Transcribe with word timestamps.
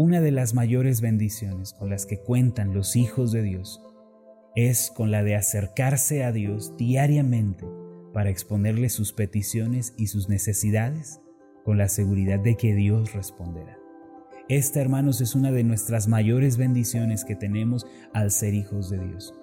una 0.00 0.22
de 0.22 0.30
las 0.30 0.54
mayores 0.54 1.02
bendiciones 1.02 1.74
con 1.74 1.90
las 1.90 2.06
que 2.06 2.20
cuentan 2.20 2.72
los 2.72 2.96
hijos 2.96 3.32
de 3.32 3.42
Dios 3.42 3.82
es 4.56 4.90
con 4.90 5.10
la 5.10 5.22
de 5.22 5.36
acercarse 5.36 6.24
a 6.24 6.32
Dios 6.32 6.74
diariamente 6.78 7.66
para 8.14 8.30
exponerle 8.30 8.88
sus 8.88 9.12
peticiones 9.12 9.92
y 9.98 10.06
sus 10.06 10.30
necesidades 10.30 11.20
con 11.66 11.76
la 11.76 11.90
seguridad 11.90 12.40
de 12.40 12.56
que 12.56 12.74
Dios 12.74 13.12
responderá. 13.12 13.76
Esta, 14.48 14.80
hermanos, 14.80 15.20
es 15.20 15.34
una 15.34 15.52
de 15.52 15.64
nuestras 15.64 16.08
mayores 16.08 16.56
bendiciones 16.56 17.26
que 17.26 17.36
tenemos 17.36 17.86
al 18.14 18.30
ser 18.30 18.54
hijos 18.54 18.88
de 18.88 19.06
Dios. 19.06 19.34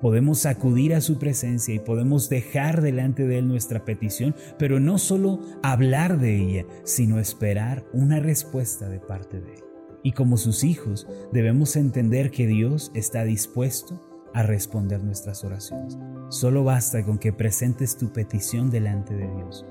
Podemos 0.00 0.46
acudir 0.46 0.94
a 0.94 1.00
su 1.00 1.18
presencia 1.18 1.74
y 1.74 1.80
podemos 1.80 2.28
dejar 2.28 2.82
delante 2.82 3.26
de 3.26 3.38
Él 3.38 3.48
nuestra 3.48 3.84
petición, 3.84 4.36
pero 4.60 4.78
no 4.78 4.98
solo 4.98 5.40
hablar 5.64 6.20
de 6.20 6.36
ella, 6.36 6.66
sino 6.84 7.18
esperar 7.18 7.84
una 7.92 8.20
respuesta 8.20 8.88
de 8.88 9.00
parte 9.00 9.40
de 9.40 9.54
Él. 9.54 9.73
Y 10.04 10.12
como 10.12 10.36
sus 10.36 10.62
hijos 10.62 11.08
debemos 11.32 11.74
entender 11.76 12.30
que 12.30 12.46
Dios 12.46 12.92
está 12.94 13.24
dispuesto 13.24 13.98
a 14.34 14.42
responder 14.42 15.02
nuestras 15.02 15.44
oraciones. 15.44 15.96
Solo 16.28 16.62
basta 16.62 17.02
con 17.04 17.18
que 17.18 17.32
presentes 17.32 17.96
tu 17.96 18.12
petición 18.12 18.70
delante 18.70 19.14
de 19.14 19.26
Dios. 19.34 19.64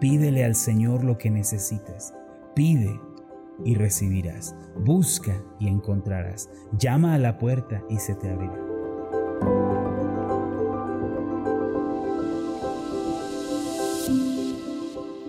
Pídele 0.00 0.44
al 0.44 0.54
Señor 0.54 1.04
lo 1.04 1.18
que 1.18 1.30
necesites. 1.30 2.14
Pide 2.54 2.98
y 3.64 3.74
recibirás. 3.74 4.56
Busca 4.82 5.42
y 5.60 5.68
encontrarás. 5.68 6.48
Llama 6.78 7.14
a 7.14 7.18
la 7.18 7.36
puerta 7.36 7.84
y 7.90 7.98
se 7.98 8.14
te 8.14 8.30
abrirá. 8.30 8.58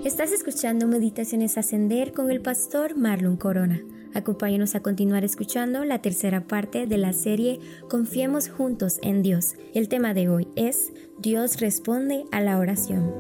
Estás 0.05 0.31
escuchando 0.31 0.87
Meditaciones 0.87 1.57
Ascender 1.57 2.13
con 2.13 2.31
el 2.31 2.39
pastor 2.39 2.95
Marlon 2.95 3.35
Corona. 3.35 3.81
Acompáñanos 4.13 4.75
a 4.75 4.81
continuar 4.81 5.23
escuchando 5.23 5.83
la 5.85 6.01
tercera 6.01 6.47
parte 6.47 6.87
de 6.87 6.97
la 6.97 7.13
serie 7.13 7.59
Confiemos 7.89 8.49
juntos 8.49 8.99
en 9.01 9.21
Dios. 9.21 9.55
El 9.73 9.89
tema 9.89 10.13
de 10.13 10.29
hoy 10.29 10.47
es 10.55 10.93
Dios 11.19 11.59
responde 11.59 12.25
a 12.31 12.41
la 12.41 12.57
oración. 12.57 13.11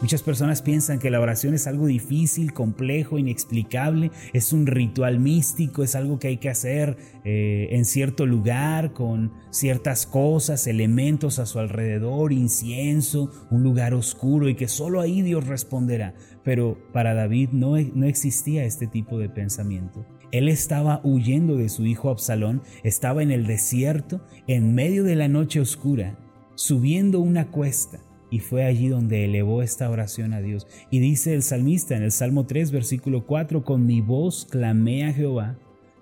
Muchas 0.00 0.22
personas 0.22 0.62
piensan 0.62 1.00
que 1.00 1.10
la 1.10 1.18
oración 1.18 1.54
es 1.54 1.66
algo 1.66 1.86
difícil, 1.86 2.52
complejo, 2.52 3.18
inexplicable, 3.18 4.12
es 4.32 4.52
un 4.52 4.68
ritual 4.68 5.18
místico, 5.18 5.82
es 5.82 5.96
algo 5.96 6.20
que 6.20 6.28
hay 6.28 6.36
que 6.36 6.48
hacer 6.48 6.96
eh, 7.24 7.66
en 7.72 7.84
cierto 7.84 8.24
lugar, 8.24 8.92
con 8.92 9.32
ciertas 9.50 10.06
cosas, 10.06 10.68
elementos 10.68 11.40
a 11.40 11.46
su 11.46 11.58
alrededor, 11.58 12.32
incienso, 12.32 13.32
un 13.50 13.64
lugar 13.64 13.92
oscuro 13.92 14.48
y 14.48 14.54
que 14.54 14.68
solo 14.68 15.00
ahí 15.00 15.20
Dios 15.22 15.48
responderá. 15.48 16.14
Pero 16.44 16.78
para 16.92 17.14
David 17.14 17.48
no, 17.50 17.76
no 17.76 18.06
existía 18.06 18.64
este 18.64 18.86
tipo 18.86 19.18
de 19.18 19.28
pensamiento. 19.28 20.06
Él 20.30 20.48
estaba 20.48 21.00
huyendo 21.02 21.56
de 21.56 21.68
su 21.68 21.86
hijo 21.86 22.10
Absalón, 22.10 22.62
estaba 22.84 23.24
en 23.24 23.32
el 23.32 23.48
desierto, 23.48 24.20
en 24.46 24.76
medio 24.76 25.02
de 25.02 25.16
la 25.16 25.26
noche 25.26 25.58
oscura, 25.58 26.16
subiendo 26.54 27.18
una 27.18 27.50
cuesta 27.50 27.98
y 28.30 28.40
fue 28.40 28.64
allí 28.64 28.88
donde 28.88 29.24
elevó 29.24 29.62
esta 29.62 29.90
oración 29.90 30.32
a 30.32 30.40
Dios. 30.40 30.66
Y 30.90 31.00
dice 31.00 31.34
el 31.34 31.42
salmista 31.42 31.96
en 31.96 32.02
el 32.02 32.12
Salmo 32.12 32.46
3, 32.46 32.70
versículo 32.70 33.26
4, 33.26 33.64
con 33.64 33.86
mi 33.86 34.00
voz 34.00 34.46
clamé 34.50 35.06
a 35.06 35.12
Jehová 35.12 35.58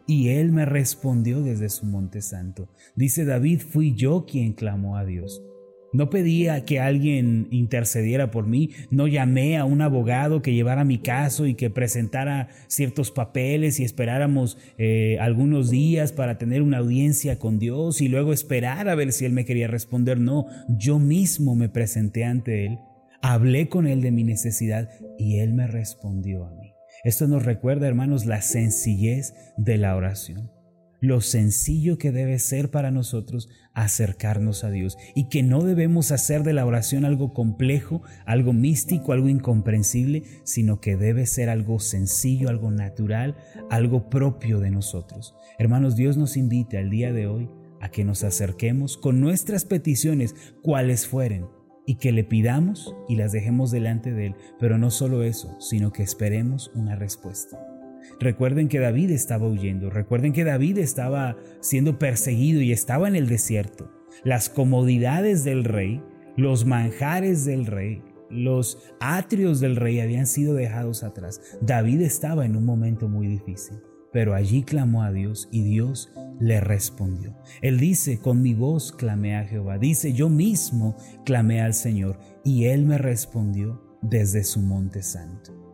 y 0.06 0.28
él 0.28 0.52
me 0.52 0.64
respondió 0.64 1.42
desde 1.42 1.68
su 1.68 1.86
monte 1.86 2.22
santo. 2.22 2.68
Dice 2.94 3.24
David, 3.24 3.60
fui 3.60 3.94
yo 3.94 4.24
quien 4.26 4.52
clamó 4.52 4.96
a 4.96 5.04
Dios. 5.04 5.42
No 5.96 6.10
pedía 6.10 6.66
que 6.66 6.78
alguien 6.78 7.48
intercediera 7.50 8.30
por 8.30 8.46
mí, 8.46 8.68
no 8.90 9.06
llamé 9.06 9.56
a 9.56 9.64
un 9.64 9.80
abogado 9.80 10.42
que 10.42 10.52
llevara 10.52 10.84
mi 10.84 10.98
caso 10.98 11.46
y 11.46 11.54
que 11.54 11.70
presentara 11.70 12.48
ciertos 12.66 13.10
papeles 13.10 13.80
y 13.80 13.84
esperáramos 13.84 14.58
eh, 14.76 15.16
algunos 15.22 15.70
días 15.70 16.12
para 16.12 16.36
tener 16.36 16.60
una 16.60 16.78
audiencia 16.78 17.38
con 17.38 17.58
Dios 17.58 18.02
y 18.02 18.08
luego 18.08 18.34
esperar 18.34 18.90
a 18.90 18.94
ver 18.94 19.10
si 19.10 19.24
Él 19.24 19.32
me 19.32 19.46
quería 19.46 19.68
responder. 19.68 20.20
No, 20.20 20.44
yo 20.68 20.98
mismo 20.98 21.56
me 21.56 21.70
presenté 21.70 22.24
ante 22.26 22.66
Él, 22.66 22.78
hablé 23.22 23.70
con 23.70 23.86
Él 23.86 24.02
de 24.02 24.10
mi 24.10 24.22
necesidad 24.22 24.90
y 25.18 25.38
Él 25.38 25.54
me 25.54 25.66
respondió 25.66 26.44
a 26.44 26.50
mí. 26.50 26.74
Esto 27.04 27.26
nos 27.26 27.46
recuerda, 27.46 27.88
hermanos, 27.88 28.26
la 28.26 28.42
sencillez 28.42 29.32
de 29.56 29.78
la 29.78 29.96
oración 29.96 30.55
lo 31.06 31.20
sencillo 31.20 31.98
que 31.98 32.12
debe 32.12 32.38
ser 32.38 32.70
para 32.70 32.90
nosotros 32.90 33.48
acercarnos 33.72 34.64
a 34.64 34.70
Dios 34.70 34.96
y 35.14 35.28
que 35.28 35.42
no 35.42 35.62
debemos 35.62 36.10
hacer 36.12 36.42
de 36.42 36.52
la 36.52 36.66
oración 36.66 37.04
algo 37.04 37.32
complejo, 37.32 38.02
algo 38.24 38.52
místico, 38.52 39.12
algo 39.12 39.28
incomprensible, 39.28 40.24
sino 40.44 40.80
que 40.80 40.96
debe 40.96 41.26
ser 41.26 41.48
algo 41.48 41.78
sencillo, 41.78 42.48
algo 42.48 42.70
natural, 42.70 43.36
algo 43.70 44.08
propio 44.08 44.60
de 44.60 44.70
nosotros. 44.70 45.34
Hermanos, 45.58 45.96
Dios 45.96 46.16
nos 46.16 46.36
invita 46.36 46.78
el 46.78 46.90
día 46.90 47.12
de 47.12 47.26
hoy 47.26 47.50
a 47.80 47.90
que 47.90 48.04
nos 48.04 48.24
acerquemos 48.24 48.96
con 48.96 49.20
nuestras 49.20 49.64
peticiones, 49.64 50.34
cuales 50.62 51.06
fueren, 51.06 51.46
y 51.86 51.96
que 51.96 52.12
le 52.12 52.24
pidamos 52.24 52.94
y 53.08 53.16
las 53.16 53.32
dejemos 53.32 53.70
delante 53.70 54.12
de 54.12 54.26
Él, 54.26 54.34
pero 54.58 54.76
no 54.76 54.90
solo 54.90 55.22
eso, 55.22 55.56
sino 55.60 55.92
que 55.92 56.02
esperemos 56.02 56.70
una 56.74 56.96
respuesta. 56.96 57.75
Recuerden 58.18 58.68
que 58.68 58.78
David 58.78 59.10
estaba 59.10 59.46
huyendo, 59.46 59.90
recuerden 59.90 60.32
que 60.32 60.44
David 60.44 60.78
estaba 60.78 61.36
siendo 61.60 61.98
perseguido 61.98 62.60
y 62.62 62.72
estaba 62.72 63.08
en 63.08 63.16
el 63.16 63.28
desierto. 63.28 63.90
Las 64.24 64.48
comodidades 64.48 65.44
del 65.44 65.64
rey, 65.64 66.02
los 66.36 66.64
manjares 66.64 67.44
del 67.44 67.66
rey, 67.66 68.02
los 68.30 68.78
atrios 69.00 69.60
del 69.60 69.76
rey 69.76 70.00
habían 70.00 70.26
sido 70.26 70.54
dejados 70.54 71.02
atrás. 71.02 71.40
David 71.60 72.00
estaba 72.02 72.44
en 72.46 72.56
un 72.56 72.64
momento 72.64 73.08
muy 73.08 73.26
difícil, 73.26 73.78
pero 74.12 74.34
allí 74.34 74.62
clamó 74.62 75.02
a 75.02 75.12
Dios 75.12 75.48
y 75.52 75.62
Dios 75.62 76.12
le 76.40 76.60
respondió. 76.60 77.36
Él 77.62 77.78
dice, 77.78 78.18
con 78.18 78.42
mi 78.42 78.54
voz 78.54 78.92
clamé 78.92 79.36
a 79.36 79.44
Jehová. 79.44 79.78
Dice, 79.78 80.12
yo 80.12 80.28
mismo 80.28 80.96
clamé 81.24 81.60
al 81.60 81.74
Señor 81.74 82.18
y 82.44 82.64
Él 82.64 82.84
me 82.84 82.98
respondió 82.98 83.98
desde 84.02 84.44
su 84.44 84.60
monte 84.60 85.02
santo. 85.02 85.65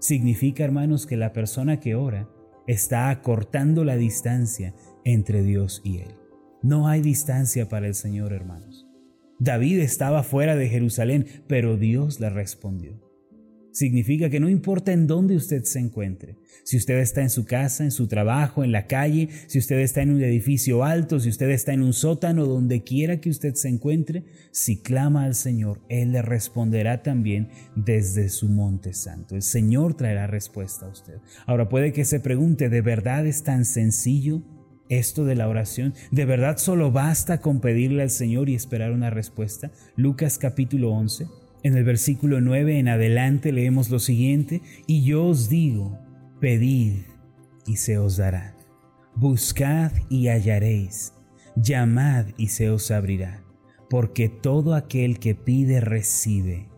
Significa, 0.00 0.64
hermanos, 0.64 1.06
que 1.06 1.16
la 1.16 1.32
persona 1.32 1.78
que 1.78 1.94
ora 1.94 2.28
está 2.66 3.10
acortando 3.10 3.84
la 3.84 3.96
distancia 3.96 4.74
entre 5.04 5.42
Dios 5.42 5.82
y 5.84 5.98
Él. 5.98 6.16
No 6.62 6.88
hay 6.88 7.00
distancia 7.02 7.68
para 7.68 7.86
el 7.86 7.94
Señor, 7.94 8.32
hermanos. 8.32 8.86
David 9.38 9.78
estaba 9.80 10.22
fuera 10.22 10.56
de 10.56 10.68
Jerusalén, 10.68 11.26
pero 11.46 11.76
Dios 11.76 12.20
le 12.20 12.30
respondió. 12.30 13.09
Significa 13.80 14.28
que 14.28 14.40
no 14.40 14.50
importa 14.50 14.92
en 14.92 15.06
dónde 15.06 15.34
usted 15.34 15.64
se 15.64 15.78
encuentre, 15.78 16.36
si 16.64 16.76
usted 16.76 16.98
está 16.98 17.22
en 17.22 17.30
su 17.30 17.46
casa, 17.46 17.82
en 17.82 17.92
su 17.92 18.08
trabajo, 18.08 18.62
en 18.62 18.72
la 18.72 18.86
calle, 18.86 19.30
si 19.46 19.58
usted 19.58 19.78
está 19.78 20.02
en 20.02 20.10
un 20.10 20.22
edificio 20.22 20.84
alto, 20.84 21.18
si 21.18 21.30
usted 21.30 21.48
está 21.48 21.72
en 21.72 21.82
un 21.82 21.94
sótano, 21.94 22.44
donde 22.44 22.84
quiera 22.84 23.22
que 23.22 23.30
usted 23.30 23.54
se 23.54 23.70
encuentre, 23.70 24.24
si 24.50 24.82
clama 24.82 25.24
al 25.24 25.34
Señor, 25.34 25.80
Él 25.88 26.12
le 26.12 26.20
responderá 26.20 27.02
también 27.02 27.48
desde 27.74 28.28
su 28.28 28.50
monte 28.50 28.92
santo. 28.92 29.34
El 29.34 29.40
Señor 29.40 29.94
traerá 29.94 30.26
respuesta 30.26 30.84
a 30.84 30.90
usted. 30.90 31.14
Ahora 31.46 31.70
puede 31.70 31.94
que 31.94 32.04
se 32.04 32.20
pregunte, 32.20 32.68
¿de 32.68 32.82
verdad 32.82 33.26
es 33.26 33.44
tan 33.44 33.64
sencillo? 33.64 34.42
esto 34.90 35.24
de 35.24 35.36
la 35.36 35.48
oración? 35.48 35.94
¿De 36.10 36.26
verdad 36.26 36.58
solo 36.58 36.90
basta 36.90 37.40
con 37.40 37.60
pedirle 37.60 38.02
al 38.02 38.10
Señor 38.10 38.50
y 38.50 38.56
esperar 38.56 38.90
una 38.90 39.08
respuesta? 39.08 39.70
Lucas 39.96 40.36
capítulo 40.36 40.90
11. 40.90 41.28
En 41.62 41.76
el 41.76 41.84
versículo 41.84 42.40
9 42.40 42.78
en 42.78 42.88
adelante 42.88 43.52
leemos 43.52 43.90
lo 43.90 43.98
siguiente, 43.98 44.62
y 44.86 45.04
yo 45.04 45.26
os 45.26 45.50
digo, 45.50 45.98
pedid 46.40 47.02
y 47.66 47.76
se 47.76 47.98
os 47.98 48.16
dará, 48.16 48.56
buscad 49.14 49.92
y 50.08 50.28
hallaréis, 50.28 51.12
llamad 51.56 52.26
y 52.38 52.48
se 52.48 52.70
os 52.70 52.90
abrirá, 52.90 53.44
porque 53.90 54.30
todo 54.30 54.74
aquel 54.74 55.18
que 55.18 55.34
pide 55.34 55.80
recibe, 55.80 56.70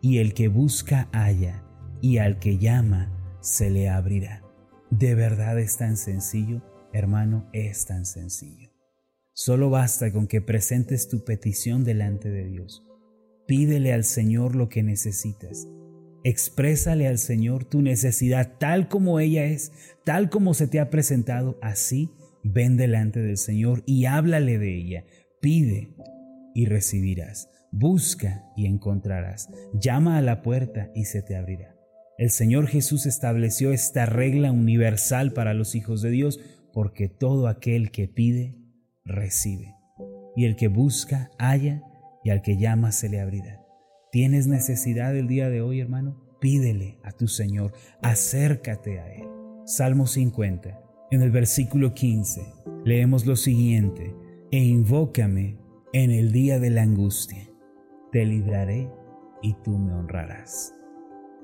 y 0.00 0.18
el 0.18 0.34
que 0.34 0.46
busca 0.46 1.08
halla, 1.12 1.64
y 2.00 2.18
al 2.18 2.38
que 2.38 2.58
llama 2.58 3.12
se 3.40 3.70
le 3.70 3.88
abrirá. 3.88 4.44
¿De 4.90 5.16
verdad 5.16 5.58
es 5.58 5.76
tan 5.76 5.96
sencillo? 5.96 6.62
Hermano, 6.92 7.48
es 7.52 7.86
tan 7.86 8.06
sencillo. 8.06 8.70
Solo 9.32 9.68
basta 9.68 10.12
con 10.12 10.28
que 10.28 10.40
presentes 10.40 11.08
tu 11.08 11.24
petición 11.24 11.84
delante 11.84 12.30
de 12.30 12.46
Dios 12.46 12.87
Pídele 13.48 13.94
al 13.94 14.04
Señor 14.04 14.54
lo 14.54 14.68
que 14.68 14.82
necesitas. 14.82 15.66
Exprésale 16.22 17.08
al 17.08 17.16
Señor 17.16 17.64
tu 17.64 17.80
necesidad 17.80 18.58
tal 18.58 18.88
como 18.88 19.20
ella 19.20 19.46
es, 19.46 19.72
tal 20.04 20.28
como 20.28 20.52
se 20.52 20.66
te 20.66 20.80
ha 20.80 20.90
presentado, 20.90 21.58
así 21.62 22.10
ven 22.44 22.76
delante 22.76 23.20
del 23.20 23.38
Señor 23.38 23.84
y 23.86 24.04
háblale 24.04 24.58
de 24.58 24.76
ella. 24.76 25.04
Pide 25.40 25.96
y 26.54 26.66
recibirás. 26.66 27.48
Busca 27.72 28.44
y 28.54 28.66
encontrarás. 28.66 29.48
Llama 29.72 30.18
a 30.18 30.22
la 30.22 30.42
puerta 30.42 30.90
y 30.94 31.06
se 31.06 31.22
te 31.22 31.34
abrirá. 31.34 31.74
El 32.18 32.28
Señor 32.28 32.66
Jesús 32.66 33.06
estableció 33.06 33.72
esta 33.72 34.04
regla 34.04 34.52
universal 34.52 35.32
para 35.32 35.54
los 35.54 35.74
hijos 35.74 36.02
de 36.02 36.10
Dios 36.10 36.38
porque 36.74 37.08
todo 37.08 37.48
aquel 37.48 37.92
que 37.92 38.08
pide, 38.08 38.58
recibe. 39.06 39.74
Y 40.36 40.44
el 40.44 40.54
que 40.54 40.68
busca, 40.68 41.30
halla 41.38 41.82
y 42.24 42.30
al 42.30 42.42
que 42.42 42.56
llama 42.56 42.92
se 42.92 43.08
le 43.08 43.20
abrirá. 43.20 43.64
¿Tienes 44.10 44.46
necesidad 44.46 45.16
el 45.16 45.28
día 45.28 45.48
de 45.48 45.62
hoy, 45.62 45.80
hermano? 45.80 46.28
pídele 46.40 46.98
a 47.02 47.12
tu 47.12 47.28
Señor, 47.28 47.72
acércate 48.02 49.00
a 49.00 49.12
Él. 49.12 49.28
Salmo 49.64 50.06
50, 50.06 50.80
en 51.10 51.22
el 51.22 51.30
versículo 51.30 51.94
15, 51.94 52.40
leemos 52.84 53.26
lo 53.26 53.36
siguiente, 53.36 54.14
e 54.50 54.58
invócame 54.64 55.58
en 55.92 56.10
el 56.10 56.32
día 56.32 56.58
de 56.58 56.70
la 56.70 56.82
angustia, 56.82 57.50
te 58.12 58.24
libraré 58.24 58.90
y 59.42 59.54
tú 59.62 59.78
me 59.78 59.92
honrarás. 59.92 60.74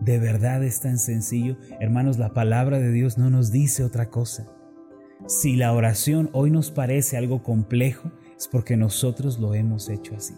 De 0.01 0.19
verdad 0.19 0.65
es 0.65 0.81
tan 0.81 0.99
sencillo, 0.99 1.57
hermanos, 1.81 2.19
la 2.19 2.33
palabra 2.33 2.79
de 2.79 2.91
Dios 2.91 3.19
no 3.19 3.31
nos 3.31 3.53
dice 3.53 3.85
otra 3.85 4.11
cosa. 4.11 4.51
Si 5.27 5.57
la 5.57 5.73
oración 5.73 6.31
hoy 6.33 6.51
nos 6.51 6.71
parece 6.71 7.17
algo 7.17 7.43
complejo, 7.43 8.11
es 8.37 8.49
porque 8.49 8.77
nosotros 8.77 9.39
lo 9.39 9.55
hemos 9.55 9.89
hecho 9.89 10.17
así. 10.17 10.35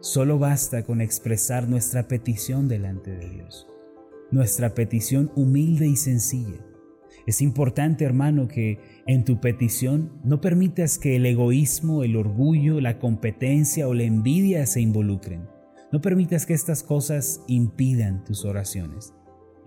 Solo 0.00 0.38
basta 0.38 0.84
con 0.84 1.00
expresar 1.00 1.68
nuestra 1.68 2.06
petición 2.06 2.68
delante 2.68 3.10
de 3.10 3.28
Dios, 3.28 3.66
nuestra 4.30 4.74
petición 4.74 5.32
humilde 5.34 5.88
y 5.88 5.96
sencilla. 5.96 6.64
Es 7.26 7.42
importante, 7.42 8.04
hermano, 8.04 8.46
que 8.46 8.78
en 9.06 9.24
tu 9.24 9.40
petición 9.40 10.12
no 10.22 10.40
permitas 10.40 10.96
que 10.98 11.16
el 11.16 11.26
egoísmo, 11.26 12.04
el 12.04 12.14
orgullo, 12.14 12.80
la 12.80 13.00
competencia 13.00 13.88
o 13.88 13.94
la 13.94 14.04
envidia 14.04 14.64
se 14.66 14.80
involucren. 14.80 15.48
No 15.90 16.00
permitas 16.00 16.46
que 16.46 16.54
estas 16.54 16.84
cosas 16.84 17.40
impidan 17.48 18.22
tus 18.22 18.44
oraciones. 18.44 19.15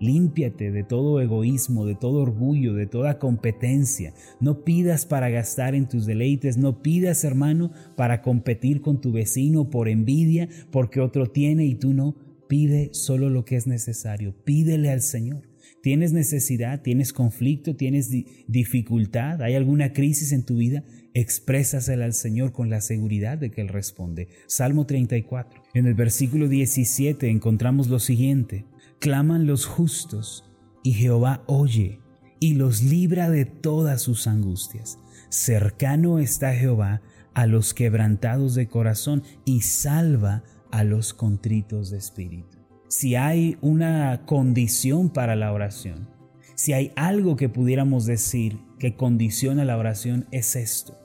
Límpiate 0.00 0.70
de 0.70 0.82
todo 0.82 1.20
egoísmo, 1.20 1.84
de 1.84 1.94
todo 1.94 2.22
orgullo, 2.22 2.72
de 2.72 2.86
toda 2.86 3.18
competencia. 3.18 4.14
No 4.40 4.64
pidas 4.64 5.04
para 5.04 5.28
gastar 5.28 5.74
en 5.74 5.88
tus 5.88 6.06
deleites, 6.06 6.56
no 6.56 6.80
pidas, 6.80 7.22
hermano, 7.22 7.70
para 7.96 8.22
competir 8.22 8.80
con 8.80 9.02
tu 9.02 9.12
vecino 9.12 9.68
por 9.68 9.90
envidia, 9.90 10.48
porque 10.70 11.00
otro 11.00 11.26
tiene 11.26 11.66
y 11.66 11.74
tú 11.74 11.92
no. 11.92 12.16
Pide 12.48 12.88
solo 12.94 13.28
lo 13.28 13.44
que 13.44 13.56
es 13.56 13.66
necesario. 13.66 14.34
Pídele 14.42 14.90
al 14.90 15.02
Señor. 15.02 15.42
¿Tienes 15.82 16.12
necesidad? 16.12 16.80
¿Tienes 16.82 17.12
conflicto? 17.12 17.76
¿Tienes 17.76 18.10
dificultad? 18.48 19.42
¿Hay 19.42 19.54
alguna 19.54 19.92
crisis 19.92 20.32
en 20.32 20.44
tu 20.44 20.56
vida? 20.56 20.82
Exprésasela 21.12 22.06
al 22.06 22.14
Señor 22.14 22.52
con 22.52 22.70
la 22.70 22.80
seguridad 22.80 23.36
de 23.36 23.50
que 23.50 23.60
Él 23.60 23.68
responde. 23.68 24.28
Salmo 24.46 24.86
34. 24.86 25.62
En 25.74 25.86
el 25.86 25.94
versículo 25.94 26.48
17 26.48 27.28
encontramos 27.28 27.88
lo 27.88 27.98
siguiente 27.98 28.64
claman 29.00 29.46
los 29.46 29.66
justos, 29.66 30.44
y 30.82 30.92
Jehová 30.92 31.42
oye 31.46 32.00
y 32.38 32.54
los 32.54 32.82
libra 32.82 33.28
de 33.28 33.44
todas 33.44 34.00
sus 34.00 34.26
angustias. 34.26 34.98
Cercano 35.28 36.18
está 36.18 36.54
Jehová 36.54 37.02
a 37.34 37.46
los 37.46 37.74
quebrantados 37.74 38.54
de 38.54 38.68
corazón 38.68 39.22
y 39.44 39.60
salva 39.60 40.42
a 40.70 40.84
los 40.84 41.12
contritos 41.12 41.90
de 41.90 41.98
espíritu. 41.98 42.58
Si 42.88 43.14
hay 43.14 43.58
una 43.60 44.24
condición 44.26 45.10
para 45.10 45.36
la 45.36 45.52
oración, 45.52 46.08
si 46.54 46.72
hay 46.72 46.92
algo 46.96 47.36
que 47.36 47.48
pudiéramos 47.48 48.06
decir 48.06 48.58
que 48.78 48.96
condiciona 48.96 49.64
la 49.64 49.76
oración, 49.76 50.26
es 50.30 50.56
esto, 50.56 50.98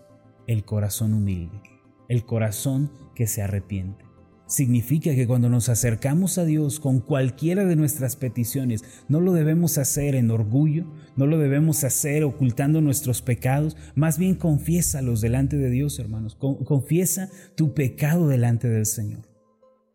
el 0.48 0.66
corazón 0.66 1.14
humilde, 1.14 1.62
el 2.08 2.26
corazón 2.26 2.92
que 3.14 3.28
se 3.28 3.42
arrepiente. 3.42 4.05
Significa 4.48 5.16
que 5.16 5.26
cuando 5.26 5.50
nos 5.50 5.70
acercamos 5.70 6.38
a 6.38 6.46
Dios 6.46 6.80
con 6.80 7.00
cualquiera 7.00 7.66
de 7.66 7.76
nuestras 7.76 8.16
peticiones, 8.16 8.84
no 9.08 9.20
lo 9.20 9.34
debemos 9.34 9.80
hacer 9.80 10.14
en 10.14 10.30
orgullo, 10.30 10.86
no 11.16 11.26
lo 11.26 11.40
debemos 11.40 11.84
hacer 11.84 12.24
ocultando 12.24 12.80
nuestros 12.80 13.24
pecados, 13.24 13.76
más 13.96 14.20
bien 14.20 14.36
confiésalos 14.36 15.22
delante 15.22 15.58
de 15.58 15.72
Dios, 15.72 15.98
hermanos. 15.98 16.36
Confiesa 16.36 17.30
tu 17.56 17.74
pecado 17.74 18.28
delante 18.28 18.70
del 18.70 18.86
Señor. 18.86 19.28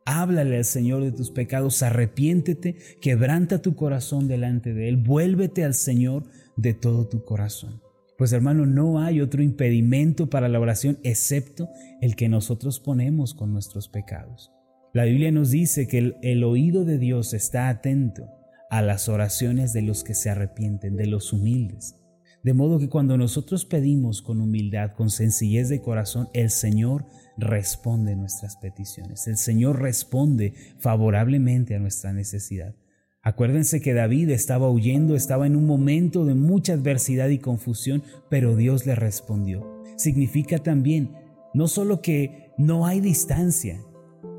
Háblale 0.05 0.57
al 0.57 0.65
Señor 0.65 1.05
de 1.05 1.13
tus 1.13 1.31
pecados, 1.31 1.83
arrepiéntete, 1.85 2.77
quebranta 3.01 3.63
tu 3.63 3.77
corazón 3.77 4.27
delante 4.27 4.75
de 4.75 4.89
Él, 4.89 4.97
vuélvete 4.97 5.63
al 5.63 5.75
Señor 5.75 6.25
de 6.57 6.75
todo 6.75 7.07
tu 7.07 7.25
corazón. 7.25 7.81
Pues 8.21 8.35
hermano, 8.35 8.67
no 8.67 9.01
hay 9.01 9.23
otro 9.23 9.43
impedimento 9.43 10.29
para 10.29 10.51
la 10.51 10.61
oración 10.61 10.99
excepto 11.05 11.71
el 12.03 12.17
que 12.17 12.29
nosotros 12.29 12.79
ponemos 12.79 13.33
con 13.33 13.51
nuestros 13.51 13.89
pecados. 13.89 14.53
La 14.93 15.07
Biblia 15.07 15.33
nos 15.33 15.51
dice 15.51 15.89
que 15.89 16.19
el, 16.21 16.45
oído 16.45 16.85
de 16.85 16.99
Dios 16.99 17.33
está 17.33 17.71
atento 17.71 18.29
a 18.69 18.83
las 18.83 19.09
oraciones 19.09 19.73
de 19.73 19.81
los 19.81 20.05
que 20.05 20.13
se 20.13 20.29
arrepienten, 20.29 20.99
de 20.99 21.07
los 21.07 21.33
humildes. 21.33 21.97
De 22.43 22.53
modo 22.53 22.79
que 22.79 22.91
cuando 22.91 23.17
nosotros 23.17 23.65
pedimos 23.65 24.21
con 24.21 24.43
humildad, 24.43 24.91
con 24.93 25.09
sencillez 25.09 25.71
de 25.71 25.81
corazón, 25.81 26.29
el 26.35 26.51
Señor 26.51 27.07
responde 27.39 28.17
nuestras 28.17 28.59
peticiones. 28.59 29.29
El 29.29 29.39
Señor 29.39 29.81
responde 29.81 30.53
favorablemente 30.79 31.75
a 31.75 31.79
nuestra 31.79 32.13
necesidad. 32.13 32.75
Acuérdense 33.23 33.83
que 33.83 33.93
David 33.93 34.31
estaba 34.31 34.71
huyendo, 34.71 35.15
estaba 35.15 35.47
en 35.47 35.55
un 35.55 35.67
momento 35.67 36.25
de 36.25 36.35
mucha 36.35 36.73
adversidad 36.73 37.29
y 37.29 37.39
confusión, 37.39 38.03
pero 38.31 38.57
Dios 38.57 38.87
le 38.87 38.95
respondió. 38.95 39.83
Significa 39.97 40.59
también 40.59 41.11
no 41.53 41.69
solo 41.69 42.01
que 42.01 42.53
no 42.57 42.87
hay 42.87 43.01
distancia 43.01 43.79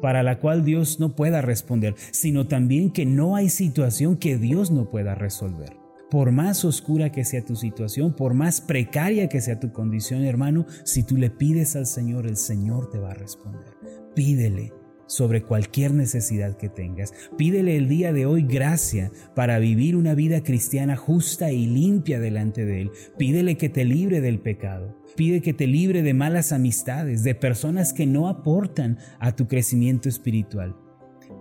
para 0.02 0.24
la 0.24 0.40
cual 0.40 0.66
Dios 0.66 1.00
no 1.00 1.16
pueda 1.16 1.42
responder, 1.42 1.94
sino 2.12 2.48
también 2.48 2.92
que 2.92 3.06
no 3.06 3.36
hay 3.36 3.50
situación 3.50 4.18
que 4.18 4.38
Dios 4.38 4.72
no 4.72 4.90
pueda 4.90 5.14
resolver. 5.14 5.78
Por 6.10 6.32
más 6.32 6.66
oscura 6.66 7.12
que 7.12 7.24
sea 7.24 7.46
tu 7.46 7.56
situación, 7.56 8.16
por 8.16 8.34
más 8.34 8.62
precaria 8.62 9.30
que 9.30 9.42
sea 9.42 9.60
tu 9.60 9.72
condición, 9.72 10.26
hermano, 10.26 10.66
si 10.84 11.04
tú 11.04 11.18
le 11.18 11.30
pides 11.30 11.76
al 11.76 11.86
Señor, 11.86 12.26
el 12.26 12.36
Señor 12.36 12.90
te 12.90 12.98
va 12.98 13.12
a 13.12 13.16
responder. 13.16 13.78
Pídele, 14.16 14.74
sobre 15.12 15.44
cualquier 15.44 15.94
necesidad 15.94 16.56
que 16.56 16.70
tengas. 16.70 17.14
Pídele 17.38 17.76
el 17.76 17.90
día 17.90 18.14
de 18.14 18.26
hoy 18.26 18.44
gracia 18.44 19.12
para 19.36 19.60
vivir 19.60 19.98
una 19.98 20.16
vida 20.16 20.42
cristiana 20.42 20.96
justa 20.96 21.52
y 21.52 21.68
limpia 21.68 22.22
delante 22.22 22.66
de 22.66 22.84
Él. 22.84 22.92
Pídele 23.18 23.58
que 23.58 23.68
te 23.68 23.84
libre 23.84 24.22
del 24.22 24.40
pecado. 24.40 24.98
Pide 25.18 25.42
que 25.42 25.54
te 25.54 25.68
libre 25.68 26.02
de 26.02 26.14
malas 26.14 26.54
amistades, 26.54 27.24
de 27.24 27.36
personas 27.36 27.92
que 27.92 28.06
no 28.06 28.30
aportan 28.30 29.00
a 29.20 29.36
tu 29.36 29.50
crecimiento 29.50 30.08
espiritual. 30.08 30.78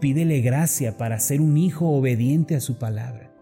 Pídele 0.01 0.41
gracia 0.41 0.97
para 0.97 1.21
ser 1.21 1.41
un 1.41 1.57
hijo 1.57 1.91
obediente 1.91 2.57
a 2.57 2.61
su 2.61 2.77
palabra. 2.77 3.33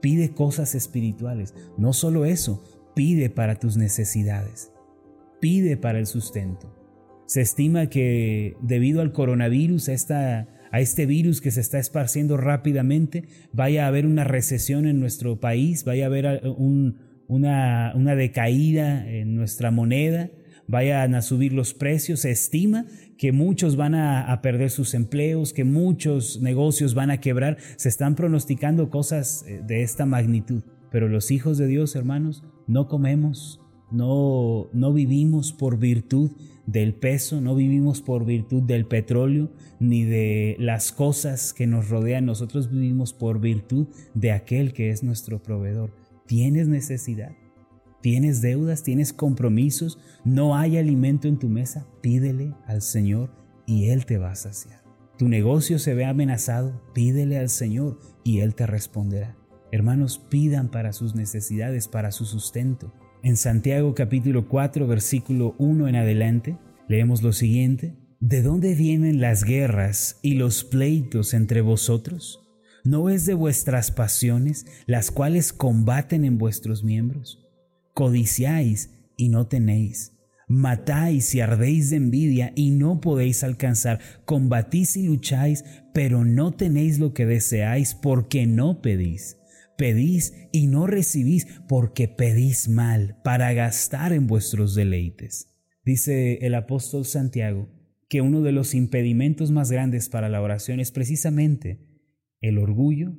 Pide 0.00 0.34
cosas 0.34 0.74
espirituales. 0.74 1.54
No 1.78 1.92
solo 1.92 2.24
eso, 2.24 2.64
pide 2.96 3.30
para 3.30 3.54
tus 3.54 3.76
necesidades. 3.76 4.72
Pide 5.40 5.76
para 5.76 6.00
el 6.00 6.06
sustento. 6.06 6.83
Se 7.26 7.40
estima 7.40 7.86
que 7.86 8.56
debido 8.60 9.00
al 9.00 9.12
coronavirus, 9.12 9.88
a, 10.10 10.46
a 10.70 10.80
este 10.80 11.06
virus 11.06 11.40
que 11.40 11.50
se 11.50 11.60
está 11.60 11.78
esparciendo 11.78 12.36
rápidamente, 12.36 13.24
vaya 13.52 13.84
a 13.84 13.88
haber 13.88 14.06
una 14.06 14.24
recesión 14.24 14.86
en 14.86 15.00
nuestro 15.00 15.40
país, 15.40 15.84
vaya 15.84 16.04
a 16.04 16.06
haber 16.08 16.42
una, 17.28 17.92
una 17.94 18.14
decaída 18.14 19.08
en 19.08 19.36
nuestra 19.36 19.70
moneda, 19.70 20.30
vayan 20.66 21.14
a 21.14 21.22
subir 21.22 21.52
los 21.52 21.74
precios. 21.74 22.20
Se 22.20 22.30
estima 22.30 22.86
que 23.18 23.32
muchos 23.32 23.76
van 23.76 23.94
a, 23.94 24.32
a, 24.32 24.42
perder 24.42 24.70
sus 24.70 24.94
empleos, 24.94 25.52
que 25.52 25.64
muchos 25.64 26.40
negocios 26.42 26.94
van 26.94 27.10
a 27.10 27.20
quebrar. 27.20 27.56
Se 27.76 27.88
están 27.88 28.14
pronosticando 28.14 28.90
cosas 28.90 29.44
eh, 29.46 29.62
de 29.64 29.82
esta 29.82 30.06
magnitud. 30.06 30.62
Pero 30.90 31.08
los 31.08 31.30
hijos 31.30 31.58
de 31.58 31.66
Dios, 31.66 31.96
hermanos, 31.96 32.44
no 32.66 32.88
comemos, 32.88 33.60
no, 33.94 34.68
no 34.72 34.92
vivimos 34.92 35.52
por 35.52 35.78
virtud 35.78 36.32
del 36.66 36.94
peso, 36.94 37.40
no 37.40 37.54
vivimos 37.54 38.00
por 38.00 38.24
virtud 38.24 38.62
del 38.62 38.86
petróleo 38.86 39.50
ni 39.78 40.04
de 40.04 40.56
las 40.58 40.92
cosas 40.92 41.52
que 41.52 41.66
nos 41.66 41.88
rodean, 41.88 42.26
nosotros 42.26 42.70
vivimos 42.70 43.12
por 43.12 43.40
virtud 43.40 43.86
de 44.14 44.32
aquel 44.32 44.72
que 44.72 44.90
es 44.90 45.02
nuestro 45.02 45.42
proveedor. 45.42 45.94
¿Tienes 46.26 46.68
necesidad? 46.68 47.32
¿Tienes 48.00 48.40
deudas? 48.40 48.82
¿Tienes 48.82 49.12
compromisos? 49.12 49.98
¿No 50.24 50.56
hay 50.56 50.76
alimento 50.76 51.28
en 51.28 51.38
tu 51.38 51.48
mesa? 51.48 51.86
Pídele 52.00 52.54
al 52.66 52.82
Señor 52.82 53.30
y 53.66 53.90
Él 53.90 54.06
te 54.06 54.18
va 54.18 54.32
a 54.32 54.36
saciar. 54.36 54.82
Tu 55.18 55.28
negocio 55.28 55.78
se 55.78 55.94
ve 55.94 56.04
amenazado, 56.04 56.82
pídele 56.92 57.38
al 57.38 57.48
Señor 57.48 57.98
y 58.24 58.40
Él 58.40 58.54
te 58.54 58.66
responderá. 58.66 59.36
Hermanos, 59.70 60.18
pidan 60.18 60.70
para 60.70 60.92
sus 60.92 61.14
necesidades, 61.14 61.88
para 61.88 62.10
su 62.10 62.24
sustento. 62.24 62.92
En 63.24 63.38
Santiago 63.38 63.94
capítulo 63.94 64.48
4 64.48 64.86
versículo 64.86 65.54
1 65.56 65.88
en 65.88 65.96
adelante 65.96 66.58
leemos 66.88 67.22
lo 67.22 67.32
siguiente. 67.32 67.96
¿De 68.20 68.42
dónde 68.42 68.74
vienen 68.74 69.22
las 69.22 69.44
guerras 69.44 70.18
y 70.20 70.34
los 70.34 70.62
pleitos 70.62 71.32
entre 71.32 71.62
vosotros? 71.62 72.42
¿No 72.84 73.08
es 73.08 73.24
de 73.24 73.32
vuestras 73.32 73.90
pasiones 73.90 74.66
las 74.84 75.10
cuales 75.10 75.54
combaten 75.54 76.26
en 76.26 76.36
vuestros 76.36 76.84
miembros? 76.84 77.42
Codiciáis 77.94 78.90
y 79.16 79.30
no 79.30 79.46
tenéis. 79.46 80.12
Matáis 80.46 81.34
y 81.34 81.40
ardéis 81.40 81.88
de 81.88 81.96
envidia 81.96 82.52
y 82.54 82.72
no 82.72 83.00
podéis 83.00 83.42
alcanzar. 83.42 84.00
Combatís 84.26 84.98
y 84.98 85.06
lucháis, 85.06 85.64
pero 85.94 86.26
no 86.26 86.52
tenéis 86.52 86.98
lo 86.98 87.14
que 87.14 87.24
deseáis 87.24 87.94
porque 87.94 88.46
no 88.46 88.82
pedís. 88.82 89.38
Pedís 89.76 90.32
y 90.52 90.66
no 90.66 90.86
recibís 90.86 91.46
porque 91.68 92.08
pedís 92.08 92.68
mal 92.68 93.20
para 93.24 93.52
gastar 93.52 94.12
en 94.12 94.26
vuestros 94.26 94.74
deleites. 94.74 95.48
Dice 95.84 96.38
el 96.42 96.54
apóstol 96.54 97.04
Santiago 97.04 97.68
que 98.08 98.20
uno 98.20 98.42
de 98.42 98.52
los 98.52 98.74
impedimentos 98.74 99.50
más 99.50 99.70
grandes 99.70 100.08
para 100.08 100.28
la 100.28 100.40
oración 100.40 100.80
es 100.80 100.90
precisamente 100.90 101.86
el 102.40 102.58
orgullo, 102.58 103.16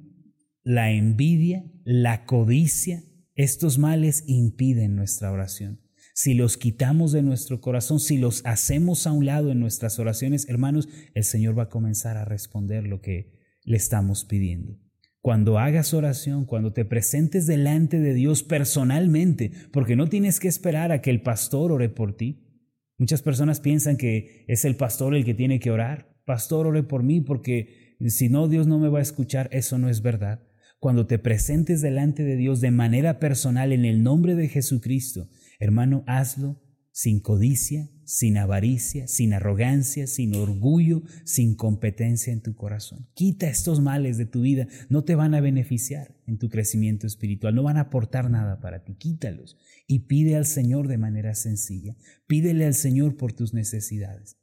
la 0.63 0.91
envidia, 0.91 1.65
la 1.83 2.25
codicia, 2.25 3.03
estos 3.35 3.77
males 3.77 4.23
impiden 4.27 4.95
nuestra 4.95 5.31
oración. 5.31 5.81
Si 6.13 6.33
los 6.33 6.55
quitamos 6.55 7.11
de 7.11 7.23
nuestro 7.23 7.59
corazón, 7.59 7.99
si 7.99 8.17
los 8.17 8.41
hacemos 8.45 9.05
a 9.05 9.11
un 9.11 9.25
lado 9.25 9.51
en 9.51 9.59
nuestras 9.59 9.99
oraciones, 9.99 10.47
hermanos, 10.47 10.87
el 11.13 11.25
Señor 11.25 11.57
va 11.57 11.63
a 11.63 11.69
comenzar 11.69 12.15
a 12.15 12.23
responder 12.23 12.87
lo 12.87 13.01
que 13.01 13.33
le 13.63 13.75
estamos 13.75 14.23
pidiendo. 14.23 14.79
Cuando 15.25 15.57
hagas 15.57 15.95
oración, 15.95 16.45
cuando 16.45 16.71
te 16.71 16.85
presentes 16.85 17.47
delante 17.47 17.99
de 17.99 18.13
Dios 18.13 18.43
personalmente, 18.43 19.51
porque 19.73 19.95
no 19.95 20.07
tienes 20.07 20.39
que 20.39 20.47
esperar 20.47 20.91
a 20.91 21.01
que 21.01 21.09
el 21.09 21.23
pastor 21.23 21.71
ore 21.71 21.89
por 21.89 22.15
ti. 22.15 22.45
Muchas 22.99 23.23
personas 23.23 23.59
piensan 23.59 23.97
que 23.97 24.45
es 24.47 24.65
el 24.65 24.75
pastor 24.75 25.15
el 25.15 25.25
que 25.25 25.33
tiene 25.33 25.59
que 25.59 25.71
orar. 25.71 26.15
Pastor, 26.25 26.67
ore 26.67 26.83
por 26.83 27.01
mí 27.01 27.21
porque 27.21 27.95
si 28.05 28.29
no, 28.29 28.47
Dios 28.47 28.67
no 28.67 28.77
me 28.77 28.87
va 28.87 28.99
a 28.99 29.01
escuchar. 29.01 29.49
Eso 29.51 29.79
no 29.79 29.89
es 29.89 30.03
verdad. 30.03 30.43
Cuando 30.77 31.07
te 31.07 31.17
presentes 31.17 31.81
delante 31.81 32.23
de 32.23 32.35
Dios 32.35 32.61
de 32.61 32.69
manera 32.69 33.17
personal 33.17 33.73
en 33.73 33.83
el 33.83 34.03
nombre 34.03 34.35
de 34.35 34.47
Jesucristo, 34.47 35.31
hermano, 35.59 36.03
hazlo 36.05 36.61
sin 36.91 37.19
codicia, 37.19 37.89
sin 38.05 38.37
avaricia, 38.37 39.07
sin 39.07 39.33
arrogancia, 39.33 40.07
sin 40.07 40.35
orgullo, 40.35 41.03
sin 41.23 41.55
competencia 41.55 42.31
en 42.31 42.41
tu 42.41 42.55
corazón. 42.55 43.07
Quita 43.13 43.47
estos 43.47 43.81
males 43.81 44.17
de 44.17 44.25
tu 44.25 44.41
vida, 44.41 44.67
no 44.89 45.03
te 45.03 45.15
van 45.15 45.33
a 45.33 45.41
beneficiar 45.41 46.15
en 46.27 46.37
tu 46.37 46.49
crecimiento 46.49 47.07
espiritual, 47.07 47.55
no 47.55 47.63
van 47.63 47.77
a 47.77 47.81
aportar 47.81 48.29
nada 48.29 48.59
para 48.61 48.83
ti, 48.83 48.95
quítalos 48.95 49.57
y 49.87 50.07
pide 50.07 50.35
al 50.35 50.45
Señor 50.45 50.87
de 50.87 50.97
manera 50.97 51.35
sencilla, 51.35 51.95
pídele 52.27 52.65
al 52.65 52.73
Señor 52.73 53.17
por 53.17 53.33
tus 53.33 53.53
necesidades. 53.53 54.37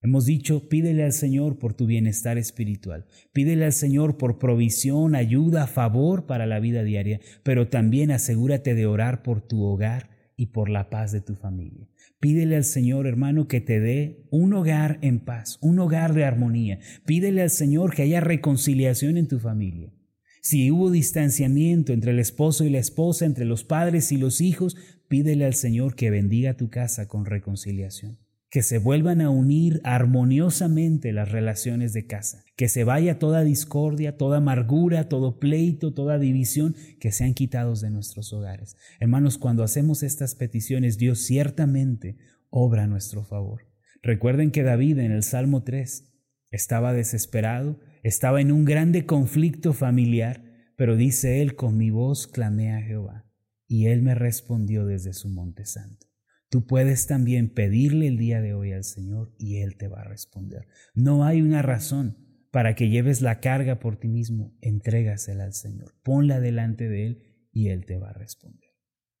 Hemos 0.00 0.26
dicho, 0.26 0.68
pídele 0.68 1.02
al 1.02 1.12
Señor 1.12 1.58
por 1.58 1.74
tu 1.74 1.86
bienestar 1.86 2.38
espiritual, 2.38 3.06
pídele 3.32 3.64
al 3.64 3.72
Señor 3.72 4.16
por 4.16 4.38
provisión, 4.38 5.16
ayuda, 5.16 5.66
favor 5.66 6.26
para 6.26 6.46
la 6.46 6.60
vida 6.60 6.84
diaria, 6.84 7.20
pero 7.42 7.68
también 7.68 8.12
asegúrate 8.12 8.74
de 8.74 8.86
orar 8.86 9.24
por 9.24 9.40
tu 9.40 9.64
hogar, 9.64 10.10
y 10.38 10.46
por 10.46 10.70
la 10.70 10.88
paz 10.88 11.12
de 11.12 11.20
tu 11.20 11.34
familia. 11.34 11.88
Pídele 12.20 12.56
al 12.56 12.64
Señor, 12.64 13.06
hermano, 13.06 13.48
que 13.48 13.60
te 13.60 13.80
dé 13.80 14.24
un 14.30 14.54
hogar 14.54 14.98
en 15.02 15.18
paz, 15.18 15.58
un 15.60 15.80
hogar 15.80 16.14
de 16.14 16.24
armonía. 16.24 16.78
Pídele 17.04 17.42
al 17.42 17.50
Señor 17.50 17.92
que 17.92 18.02
haya 18.02 18.20
reconciliación 18.20 19.18
en 19.18 19.26
tu 19.26 19.40
familia. 19.40 19.92
Si 20.40 20.70
hubo 20.70 20.90
distanciamiento 20.90 21.92
entre 21.92 22.12
el 22.12 22.20
esposo 22.20 22.64
y 22.64 22.70
la 22.70 22.78
esposa, 22.78 23.26
entre 23.26 23.44
los 23.44 23.64
padres 23.64 24.12
y 24.12 24.16
los 24.16 24.40
hijos, 24.40 24.76
pídele 25.08 25.44
al 25.44 25.54
Señor 25.54 25.96
que 25.96 26.10
bendiga 26.10 26.56
tu 26.56 26.70
casa 26.70 27.08
con 27.08 27.26
reconciliación 27.26 28.27
que 28.50 28.62
se 28.62 28.78
vuelvan 28.78 29.20
a 29.20 29.30
unir 29.30 29.80
armoniosamente 29.84 31.12
las 31.12 31.30
relaciones 31.30 31.92
de 31.92 32.06
casa, 32.06 32.44
que 32.56 32.68
se 32.68 32.82
vaya 32.82 33.18
toda 33.18 33.44
discordia, 33.44 34.16
toda 34.16 34.38
amargura, 34.38 35.08
todo 35.08 35.38
pleito, 35.38 35.92
toda 35.92 36.18
división, 36.18 36.74
que 36.98 37.12
sean 37.12 37.34
quitados 37.34 37.80
de 37.82 37.90
nuestros 37.90 38.32
hogares. 38.32 38.76
Hermanos, 39.00 39.36
cuando 39.36 39.62
hacemos 39.62 40.02
estas 40.02 40.34
peticiones, 40.34 40.96
Dios 40.96 41.20
ciertamente 41.20 42.16
obra 42.48 42.84
a 42.84 42.86
nuestro 42.86 43.22
favor. 43.22 43.66
Recuerden 44.02 44.50
que 44.50 44.62
David 44.62 44.98
en 44.98 45.12
el 45.12 45.22
Salmo 45.22 45.62
3 45.62 46.10
estaba 46.50 46.94
desesperado, 46.94 47.78
estaba 48.02 48.40
en 48.40 48.52
un 48.52 48.64
grande 48.64 49.04
conflicto 49.04 49.74
familiar, 49.74 50.42
pero 50.76 50.96
dice 50.96 51.42
él, 51.42 51.54
con 51.54 51.76
mi 51.76 51.90
voz 51.90 52.26
clamé 52.26 52.72
a 52.72 52.80
Jehová, 52.80 53.26
y 53.66 53.86
él 53.86 54.00
me 54.02 54.14
respondió 54.14 54.86
desde 54.86 55.12
su 55.12 55.28
monte 55.28 55.66
santo. 55.66 56.07
Tú 56.50 56.66
puedes 56.66 57.06
también 57.06 57.50
pedirle 57.50 58.08
el 58.08 58.16
día 58.16 58.40
de 58.40 58.54
hoy 58.54 58.72
al 58.72 58.84
Señor 58.84 59.34
y 59.38 59.58
Él 59.58 59.76
te 59.76 59.88
va 59.88 60.00
a 60.00 60.04
responder. 60.04 60.66
No 60.94 61.24
hay 61.24 61.42
una 61.42 61.60
razón 61.60 62.16
para 62.50 62.74
que 62.74 62.88
lleves 62.88 63.20
la 63.20 63.40
carga 63.40 63.78
por 63.80 63.96
ti 63.96 64.08
mismo. 64.08 64.56
Entrégasela 64.62 65.44
al 65.44 65.52
Señor. 65.52 65.94
Ponla 66.02 66.40
delante 66.40 66.88
de 66.88 67.06
Él 67.06 67.22
y 67.52 67.68
Él 67.68 67.84
te 67.84 67.98
va 67.98 68.10
a 68.10 68.14
responder. 68.14 68.70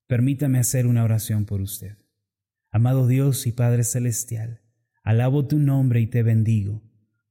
Permítame 0.06 0.58
hacer 0.58 0.86
una 0.86 1.04
oración 1.04 1.44
por 1.44 1.60
usted. 1.60 1.98
Amado 2.70 3.06
Dios 3.06 3.46
y 3.46 3.52
Padre 3.52 3.84
Celestial, 3.84 4.62
alabo 5.02 5.46
tu 5.46 5.58
nombre 5.58 6.00
y 6.00 6.06
te 6.06 6.22
bendigo, 6.22 6.82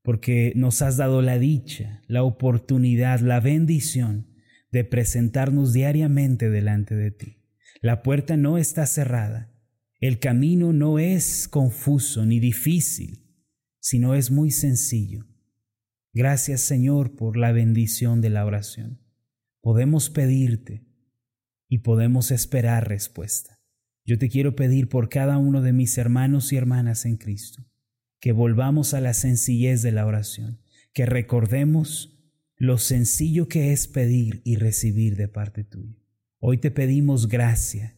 porque 0.03 0.53
nos 0.55 0.81
has 0.81 0.97
dado 0.97 1.21
la 1.21 1.39
dicha, 1.39 2.01
la 2.07 2.23
oportunidad, 2.23 3.19
la 3.19 3.39
bendición 3.39 4.35
de 4.71 4.83
presentarnos 4.83 5.73
diariamente 5.73 6.49
delante 6.49 6.95
de 6.95 7.11
ti. 7.11 7.43
La 7.81 8.03
puerta 8.03 8.37
no 8.37 8.57
está 8.57 8.85
cerrada 8.85 9.56
el 9.99 10.19
camino 10.19 10.73
no 10.73 10.99
es 10.99 11.47
confuso 11.47 12.25
ni 12.25 12.39
difícil, 12.39 13.25
sino 13.79 14.13
es 14.13 14.29
muy 14.29 14.51
sencillo. 14.51 15.25
Gracias 16.13 16.61
Señor 16.61 17.15
por 17.15 17.35
la 17.35 17.51
bendición 17.51 18.21
de 18.21 18.29
la 18.29 18.45
oración. 18.45 19.01
Podemos 19.61 20.09
pedirte 20.09 20.85
y 21.67 21.79
podemos 21.79 22.31
esperar 22.31 22.87
respuesta. 22.87 23.59
Yo 24.05 24.17
te 24.17 24.29
quiero 24.29 24.55
pedir 24.55 24.87
por 24.87 25.09
cada 25.09 25.37
uno 25.37 25.61
de 25.61 25.73
mis 25.73 25.97
hermanos 25.97 26.53
y 26.53 26.57
hermanas 26.57 27.05
en 27.05 27.17
Cristo, 27.17 27.65
que 28.19 28.31
volvamos 28.31 28.93
a 28.93 29.01
la 29.01 29.13
sencillez 29.13 29.81
de 29.81 29.91
la 29.91 30.05
oración, 30.05 30.61
que 30.93 31.05
recordemos 31.05 32.17
lo 32.55 32.77
sencillo 32.77 33.47
que 33.47 33.73
es 33.73 33.87
pedir 33.87 34.41
y 34.45 34.55
recibir 34.55 35.15
de 35.15 35.27
parte 35.27 35.63
tuya. 35.63 35.97
Hoy 36.39 36.59
te 36.59 36.71
pedimos 36.71 37.27
gracia 37.27 37.96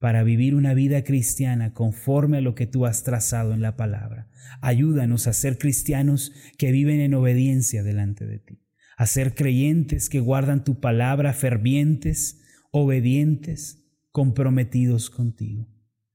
para 0.00 0.22
vivir 0.22 0.54
una 0.54 0.72
vida 0.72 1.04
cristiana 1.04 1.74
conforme 1.74 2.38
a 2.38 2.40
lo 2.40 2.54
que 2.54 2.66
tú 2.66 2.86
has 2.86 3.04
trazado 3.04 3.52
en 3.52 3.60
la 3.60 3.76
palabra. 3.76 4.30
Ayúdanos 4.62 5.26
a 5.26 5.34
ser 5.34 5.58
cristianos 5.58 6.32
que 6.56 6.72
viven 6.72 7.00
en 7.00 7.12
obediencia 7.12 7.82
delante 7.82 8.26
de 8.26 8.38
ti, 8.38 8.64
a 8.96 9.06
ser 9.06 9.34
creyentes 9.34 10.08
que 10.08 10.18
guardan 10.18 10.64
tu 10.64 10.80
palabra, 10.80 11.34
fervientes, 11.34 12.40
obedientes, 12.72 13.84
comprometidos 14.10 15.10
contigo. 15.10 15.68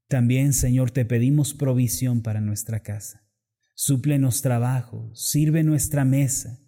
También, 0.07 0.53
Señor, 0.53 0.89
te 0.89 1.05
pedimos 1.05 1.53
provisión 1.53 2.21
para 2.23 2.41
nuestra 2.41 2.81
casa. 2.81 3.23
Súplenos 3.75 4.41
trabajo, 4.41 5.11
sirve 5.13 5.63
nuestra 5.63 6.05
mesa, 6.05 6.59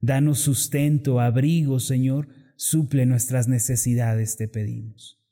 danos 0.00 0.40
sustento, 0.40 1.20
abrigo, 1.20 1.78
Señor, 1.78 2.28
suple 2.56 3.06
nuestras 3.06 3.46
necesidades, 3.46 4.36
te 4.36 4.48
pedimos. 4.48 5.23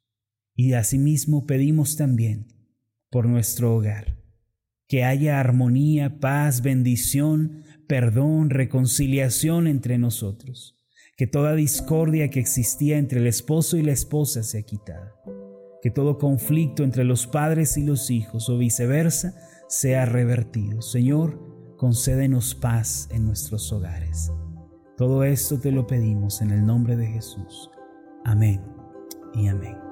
Y 0.55 0.75
asimismo 0.75 1.47
pedimos 1.47 1.97
también 1.97 2.49
por 3.11 3.27
nuestro 3.27 3.75
hogar, 3.75 4.19
que 4.89 5.05
haya 5.05 5.41
armonía, 5.41 6.19
paz, 6.21 6.63
bendición, 6.63 7.65
perdón, 7.87 8.51
reconciliación 8.51 9.67
entre 9.67 9.99
nosotros, 9.99 10.79
que 11.17 11.27
toda 11.27 11.55
discordia 11.55 12.31
que 12.31 12.41
existía 12.41 12.99
entre 12.99 13.21
el 13.21 13.27
esposo 13.27 13.77
y 13.77 13.83
la 13.83 13.93
esposa 13.93 14.43
sea 14.43 14.63
quitada, 14.63 15.15
que 15.83 15.91
todo 15.91 16.19
conflicto 16.19 16.85
entre 16.85 17.05
los 17.05 17.27
padres 17.27 17.77
y 17.77 17.85
los 17.85 18.11
hijos 18.11 18.49
o 18.49 18.59
viceversa 18.59 19.35
sea 19.69 20.05
revertido. 20.05 20.83
Señor, 20.83 21.77
concédenos 21.77 22.55
paz 22.55 23.09
en 23.11 23.27
nuestros 23.27 23.73
hogares. 23.73 24.31
Todo 24.97 25.25
esto 25.25 25.59
te 25.59 25.73
lo 25.73 25.87
pedimos 25.87 26.41
en 26.43 26.51
el 26.51 26.65
nombre 26.65 26.97
de 26.97 27.07
Jesús. 27.09 27.71
Amén 28.25 28.61
y 29.35 29.49
amén. 29.49 29.92